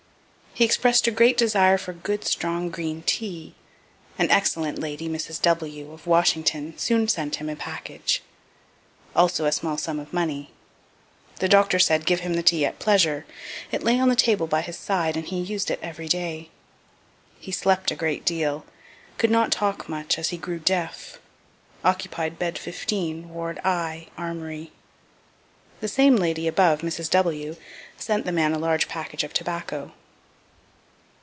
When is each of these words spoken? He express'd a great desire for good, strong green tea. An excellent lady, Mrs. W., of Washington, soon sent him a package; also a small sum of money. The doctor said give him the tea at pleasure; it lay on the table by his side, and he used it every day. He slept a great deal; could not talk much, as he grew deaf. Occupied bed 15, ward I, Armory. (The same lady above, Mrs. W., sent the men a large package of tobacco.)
He 0.53 0.65
express'd 0.65 1.07
a 1.07 1.11
great 1.11 1.37
desire 1.37 1.77
for 1.77 1.93
good, 1.93 2.25
strong 2.25 2.69
green 2.69 3.03
tea. 3.03 3.55
An 4.19 4.29
excellent 4.29 4.79
lady, 4.79 5.07
Mrs. 5.07 5.41
W., 5.43 5.93
of 5.93 6.05
Washington, 6.05 6.77
soon 6.77 7.07
sent 7.07 7.37
him 7.37 7.47
a 7.47 7.55
package; 7.55 8.21
also 9.15 9.45
a 9.45 9.53
small 9.53 9.77
sum 9.77 9.97
of 9.97 10.11
money. 10.11 10.51
The 11.39 11.47
doctor 11.47 11.79
said 11.79 12.05
give 12.05 12.19
him 12.19 12.33
the 12.33 12.43
tea 12.43 12.65
at 12.65 12.79
pleasure; 12.79 13.25
it 13.71 13.81
lay 13.81 13.97
on 13.97 14.09
the 14.09 14.15
table 14.17 14.45
by 14.45 14.59
his 14.59 14.77
side, 14.77 15.15
and 15.15 15.25
he 15.25 15.39
used 15.39 15.71
it 15.71 15.79
every 15.81 16.09
day. 16.09 16.49
He 17.39 17.53
slept 17.53 17.89
a 17.89 17.95
great 17.95 18.25
deal; 18.25 18.65
could 19.17 19.31
not 19.31 19.53
talk 19.53 19.87
much, 19.87 20.19
as 20.19 20.29
he 20.31 20.37
grew 20.37 20.59
deaf. 20.59 21.17
Occupied 21.85 22.37
bed 22.37 22.57
15, 22.57 23.29
ward 23.29 23.59
I, 23.63 24.09
Armory. 24.17 24.73
(The 25.79 25.87
same 25.87 26.17
lady 26.17 26.45
above, 26.45 26.81
Mrs. 26.81 27.09
W., 27.11 27.55
sent 27.95 28.25
the 28.25 28.33
men 28.33 28.51
a 28.51 28.59
large 28.59 28.89
package 28.89 29.23
of 29.23 29.31
tobacco.) 29.31 29.93